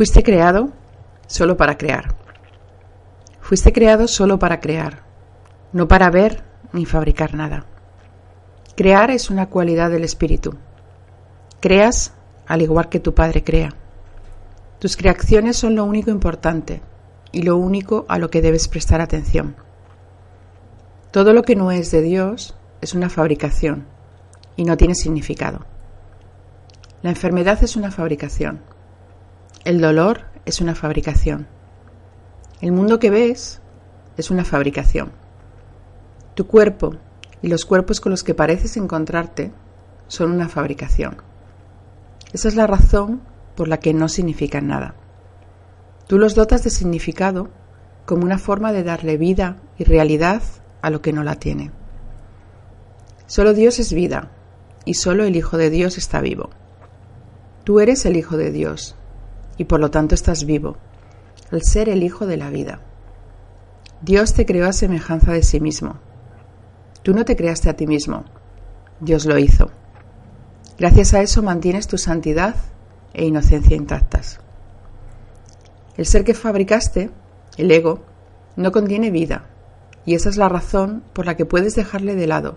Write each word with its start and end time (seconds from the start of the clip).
Fuiste 0.00 0.22
creado 0.22 0.70
solo 1.26 1.58
para 1.58 1.76
crear. 1.76 2.14
Fuiste 3.42 3.70
creado 3.70 4.08
solo 4.08 4.38
para 4.38 4.58
crear, 4.58 5.02
no 5.74 5.88
para 5.88 6.08
ver 6.08 6.42
ni 6.72 6.86
fabricar 6.86 7.34
nada. 7.34 7.66
Crear 8.74 9.10
es 9.10 9.28
una 9.28 9.50
cualidad 9.50 9.90
del 9.90 10.04
espíritu. 10.04 10.56
Creas 11.60 12.14
al 12.46 12.62
igual 12.62 12.88
que 12.88 12.98
tu 12.98 13.12
Padre 13.12 13.44
crea. 13.44 13.74
Tus 14.78 14.96
creaciones 14.96 15.58
son 15.58 15.74
lo 15.74 15.84
único 15.84 16.10
importante 16.10 16.80
y 17.30 17.42
lo 17.42 17.58
único 17.58 18.06
a 18.08 18.18
lo 18.18 18.30
que 18.30 18.40
debes 18.40 18.68
prestar 18.68 19.02
atención. 19.02 19.54
Todo 21.10 21.34
lo 21.34 21.42
que 21.42 21.56
no 21.56 21.72
es 21.72 21.90
de 21.90 22.00
Dios 22.00 22.56
es 22.80 22.94
una 22.94 23.10
fabricación 23.10 23.84
y 24.56 24.64
no 24.64 24.78
tiene 24.78 24.94
significado. 24.94 25.66
La 27.02 27.10
enfermedad 27.10 27.62
es 27.62 27.76
una 27.76 27.90
fabricación. 27.90 28.62
El 29.62 29.82
dolor 29.82 30.22
es 30.46 30.62
una 30.62 30.74
fabricación. 30.74 31.46
El 32.62 32.72
mundo 32.72 32.98
que 32.98 33.10
ves 33.10 33.60
es 34.16 34.30
una 34.30 34.46
fabricación. 34.46 35.12
Tu 36.34 36.46
cuerpo 36.46 36.96
y 37.42 37.48
los 37.48 37.66
cuerpos 37.66 38.00
con 38.00 38.08
los 38.08 38.24
que 38.24 38.34
pareces 38.34 38.78
encontrarte 38.78 39.52
son 40.08 40.32
una 40.32 40.48
fabricación. 40.48 41.18
Esa 42.32 42.48
es 42.48 42.54
la 42.54 42.66
razón 42.66 43.20
por 43.54 43.68
la 43.68 43.80
que 43.80 43.92
no 43.92 44.08
significan 44.08 44.66
nada. 44.66 44.94
Tú 46.06 46.16
los 46.18 46.34
dotas 46.34 46.64
de 46.64 46.70
significado 46.70 47.50
como 48.06 48.24
una 48.24 48.38
forma 48.38 48.72
de 48.72 48.82
darle 48.82 49.18
vida 49.18 49.58
y 49.76 49.84
realidad 49.84 50.42
a 50.80 50.88
lo 50.88 51.02
que 51.02 51.12
no 51.12 51.22
la 51.22 51.34
tiene. 51.34 51.70
Solo 53.26 53.52
Dios 53.52 53.78
es 53.78 53.92
vida 53.92 54.30
y 54.86 54.94
solo 54.94 55.24
el 55.24 55.36
Hijo 55.36 55.58
de 55.58 55.68
Dios 55.68 55.98
está 55.98 56.22
vivo. 56.22 56.48
Tú 57.64 57.80
eres 57.80 58.06
el 58.06 58.16
Hijo 58.16 58.38
de 58.38 58.52
Dios 58.52 58.96
y 59.60 59.64
por 59.64 59.78
lo 59.78 59.90
tanto 59.90 60.14
estás 60.14 60.46
vivo, 60.46 60.78
al 61.52 61.62
ser 61.62 61.90
el 61.90 62.02
Hijo 62.02 62.24
de 62.24 62.38
la 62.38 62.48
vida. 62.48 62.80
Dios 64.00 64.32
te 64.32 64.46
creó 64.46 64.66
a 64.66 64.72
semejanza 64.72 65.32
de 65.32 65.42
sí 65.42 65.60
mismo. 65.60 65.98
Tú 67.02 67.12
no 67.12 67.26
te 67.26 67.36
creaste 67.36 67.68
a 67.68 67.74
ti 67.74 67.86
mismo, 67.86 68.24
Dios 69.00 69.26
lo 69.26 69.36
hizo. 69.36 69.70
Gracias 70.78 71.12
a 71.12 71.20
eso 71.20 71.42
mantienes 71.42 71.88
tu 71.88 71.98
santidad 71.98 72.54
e 73.12 73.26
inocencia 73.26 73.76
intactas. 73.76 74.40
El 75.98 76.06
ser 76.06 76.24
que 76.24 76.32
fabricaste, 76.32 77.10
el 77.58 77.70
ego, 77.70 78.00
no 78.56 78.72
contiene 78.72 79.10
vida, 79.10 79.44
y 80.06 80.14
esa 80.14 80.30
es 80.30 80.38
la 80.38 80.48
razón 80.48 81.02
por 81.12 81.26
la 81.26 81.36
que 81.36 81.44
puedes 81.44 81.74
dejarle 81.74 82.14
de 82.14 82.26
lado, 82.26 82.56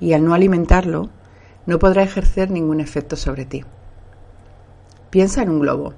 y 0.00 0.12
al 0.12 0.24
no 0.24 0.34
alimentarlo, 0.34 1.08
no 1.66 1.78
podrá 1.78 2.02
ejercer 2.02 2.50
ningún 2.50 2.80
efecto 2.80 3.14
sobre 3.14 3.44
ti. 3.44 3.64
Piensa 5.10 5.42
en 5.42 5.50
un 5.50 5.60
globo. 5.60 5.94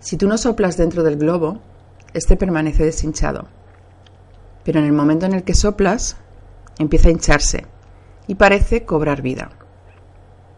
Si 0.00 0.16
tú 0.16 0.26
no 0.26 0.38
soplas 0.38 0.76
dentro 0.76 1.02
del 1.02 1.16
globo, 1.16 1.60
éste 2.14 2.36
permanece 2.36 2.84
deshinchado. 2.84 3.48
Pero 4.64 4.80
en 4.80 4.86
el 4.86 4.92
momento 4.92 5.26
en 5.26 5.34
el 5.34 5.44
que 5.44 5.54
soplas, 5.54 6.16
empieza 6.78 7.08
a 7.08 7.12
hincharse 7.12 7.66
y 8.26 8.34
parece 8.34 8.84
cobrar 8.84 9.22
vida. 9.22 9.50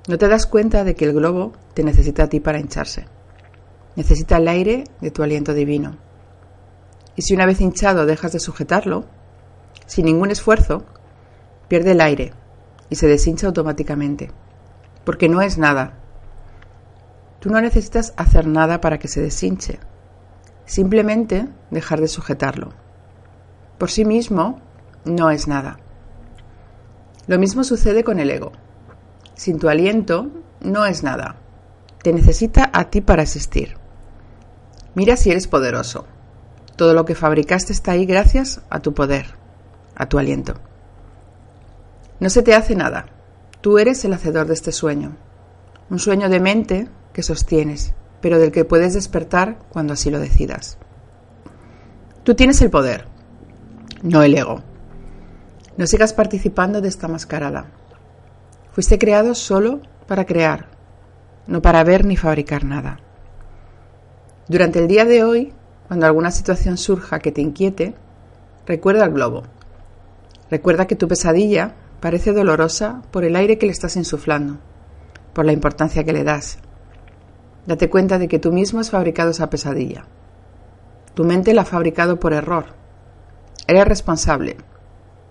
No 0.09 0.19
te 0.19 0.29
das 0.29 0.47
cuenta 0.47 0.85
de 0.85 0.95
que 0.95 1.05
el 1.05 1.13
globo 1.13 1.53
te 1.75 1.85
necesita 1.85 2.25
a 2.25 2.29
ti 2.29 2.41
para 2.41 2.61
hincharse. 2.61 3.07
Necesita 3.97 4.39
el 4.39 4.49
aire 4.49 4.85
de 5.01 5.11
tu 5.11 5.23
aliento 5.23 5.55
divino. 5.55 5.97
Y 7.17 7.23
si 7.23 7.35
una 7.35 7.47
vez 7.47 7.61
hinchado 7.61 8.07
dejas 8.07 8.33
de 8.33 8.41
sujetarlo, 8.41 9.05
sin 9.87 10.07
ningún 10.07 10.31
esfuerzo, 10.31 10.85
pierde 11.69 11.93
el 11.93 12.01
aire 12.01 12.33
y 12.89 12.97
se 12.97 13.07
deshincha 13.07 13.47
automáticamente, 13.47 14.31
porque 15.05 15.29
no 15.29 15.43
es 15.43 15.59
nada. 15.59 15.99
Tú 17.43 17.51
no 17.51 17.61
necesitas 17.61 18.15
hacer 18.17 18.47
nada 18.47 18.81
para 18.81 19.01
que 19.01 19.09
se 19.09 19.21
deshinche, 19.21 19.81
simplemente 20.65 21.49
dejar 21.73 22.01
de 22.01 22.07
sujetarlo. 22.07 22.69
Por 23.79 23.91
sí 23.91 24.05
mismo, 24.05 24.61
no 25.05 25.29
es 25.29 25.49
nada. 25.49 25.81
Lo 27.27 27.41
mismo 27.41 27.65
sucede 27.65 28.05
con 28.05 28.21
el 28.21 28.31
ego. 28.31 28.53
Sin 29.35 29.59
tu 29.59 29.69
aliento, 29.69 30.31
no 30.61 30.87
es 30.87 31.03
nada. 31.03 31.35
Te 32.05 32.13
necesita 32.13 32.71
a 32.73 32.91
ti 32.91 33.01
para 33.01 33.23
existir. 33.23 33.77
Mira 34.95 35.17
si 35.17 35.33
eres 35.33 35.49
poderoso. 35.49 36.07
Todo 36.77 36.95
lo 36.95 37.05
que 37.05 37.17
fabricaste 37.17 37.73
está 37.73 37.91
ahí 37.91 38.07
gracias 38.07 38.61
a 38.71 38.79
tu 38.79 38.95
poder, 38.95 39.35
a 39.97 40.09
tu 40.09 40.21
aliento. 40.21 40.55
No 42.21 42.31
se 42.31 42.45
te 42.45 42.55
hace 42.55 42.77
nada. 42.77 43.07
Tú 43.61 43.79
eres 43.79 44.05
el 44.05 44.13
hacedor 44.13 44.47
de 44.47 44.55
este 44.55 44.71
sueño. 44.71 45.17
Un 45.91 45.99
sueño 45.99 46.29
de 46.29 46.39
mente 46.39 46.89
que 47.13 47.23
sostienes, 47.23 47.95
pero 48.21 48.39
del 48.39 48.53
que 48.53 48.65
puedes 48.65 48.95
despertar 48.95 49.59
cuando 49.71 49.93
así 49.93 50.11
lo 50.11 50.19
decidas. 50.19 50.79
Tú 52.23 52.35
tienes 52.35 52.63
el 52.63 52.71
poder, 52.71 53.07
no 54.03 54.23
el 54.23 54.37
ego. 54.37 54.63
No 55.77 55.87
sigas 55.87 56.13
participando 56.13 56.81
de 56.81 56.89
esta 56.89 57.09
mascarada. 57.09 57.67
Fuiste 58.73 58.99
creado 58.99 59.35
solo 59.35 59.81
para 60.07 60.25
crear, 60.25 60.69
no 61.47 61.61
para 61.63 61.83
ver 61.85 62.05
ni 62.05 62.17
fabricar 62.17 62.65
nada. 62.65 63.01
Durante 64.49 64.79
el 64.79 64.89
día 64.89 65.05
de 65.05 65.25
hoy, 65.25 65.53
cuando 65.89 66.07
alguna 66.07 66.31
situación 66.31 66.77
surja 66.77 67.19
que 67.19 67.33
te 67.33 67.41
inquiete, 67.41 67.95
recuerda 68.67 69.05
el 69.05 69.13
globo. 69.13 69.43
Recuerda 70.51 70.87
que 70.87 70.97
tu 70.97 71.09
pesadilla 71.09 71.75
parece 72.01 72.33
dolorosa 72.33 73.03
por 73.11 73.25
el 73.25 73.37
aire 73.37 73.59
que 73.59 73.67
le 73.67 73.73
estás 73.73 73.97
insuflando, 73.97 74.59
por 75.33 75.45
la 75.45 75.53
importancia 75.53 76.05
que 76.05 76.13
le 76.13 76.25
das. 76.25 76.59
Date 77.67 77.89
cuenta 77.89 78.19
de 78.19 78.29
que 78.29 78.39
tú 78.39 78.53
mismo 78.53 78.81
has 78.81 78.91
fabricado 78.91 79.31
esa 79.31 79.51
pesadilla. 79.51 80.05
Tu 81.15 81.25
mente 81.25 81.55
la 81.55 81.63
ha 81.63 81.67
fabricado 81.67 82.19
por 82.19 82.33
error. 82.33 82.67
Eres 83.67 83.87
responsable, 83.87 84.57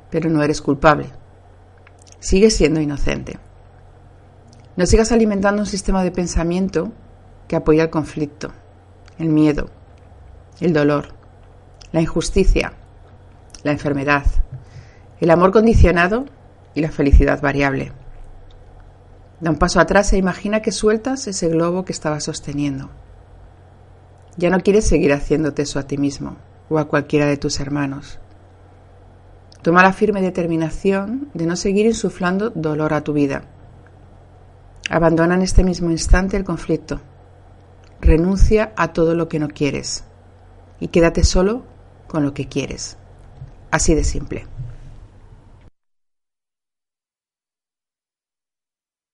pero 0.10 0.30
no 0.30 0.42
eres 0.42 0.62
culpable. 0.62 1.08
Sigues 2.20 2.56
siendo 2.56 2.80
inocente. 2.80 3.40
No 4.78 4.86
sigas 4.86 5.12
alimentando 5.12 5.62
un 5.62 5.68
sistema 5.68 6.04
de 6.04 6.12
pensamiento 6.12 6.92
que 7.48 7.56
apoya 7.58 7.84
el 7.84 7.90
conflicto, 7.90 8.52
el 9.20 9.28
miedo, 9.28 9.70
el 10.62 10.72
dolor, 10.72 11.10
la 11.92 12.02
injusticia, 12.02 12.74
la 13.64 13.72
enfermedad, 13.72 14.26
el 15.20 15.32
amor 15.32 15.52
condicionado 15.52 16.26
y 16.74 16.82
la 16.82 16.92
felicidad 16.92 17.42
variable. 17.42 17.92
Da 19.42 19.50
un 19.50 19.58
paso 19.58 19.80
atrás 19.80 20.14
e 20.14 20.18
imagina 20.18 20.62
que 20.62 20.72
sueltas 20.72 21.28
ese 21.28 21.50
globo 21.50 21.84
que 21.84 21.92
estabas 21.92 22.24
sosteniendo. 22.24 22.92
Ya 24.38 24.52
no 24.52 24.60
quieres 24.60 24.88
seguir 24.88 25.14
haciéndote 25.14 25.64
eso 25.64 25.80
a 25.80 25.88
ti 25.88 25.98
mismo 25.98 26.38
o 26.70 26.78
a 26.78 26.86
cualquiera 26.86 27.26
de 27.26 27.38
tus 27.38 27.60
hermanos. 27.60 28.20
Toma 29.64 29.84
la 29.84 29.94
firme 29.94 30.22
determinación 30.22 31.30
de 31.34 31.46
no 31.46 31.56
seguir 31.56 31.86
insuflando 31.88 32.52
dolor 32.52 32.94
a 32.94 33.02
tu 33.02 33.14
vida. 33.14 33.44
Abandona 34.90 35.36
en 35.36 35.42
este 35.42 35.64
mismo 35.64 35.90
instante 35.90 36.38
el 36.38 36.44
conflicto. 36.44 37.02
Renuncia 38.00 38.74
a 38.76 38.94
todo 38.94 39.16
lo 39.16 39.28
que 39.28 39.40
no 39.40 39.48
quieres 39.48 40.04
y 40.80 40.88
quédate 40.88 41.24
solo 41.24 41.64
con 42.08 42.24
lo 42.24 42.34
que 42.34 42.48
quieres. 42.48 42.98
Así 43.72 43.96
de 43.96 44.04
simple. 44.04 44.46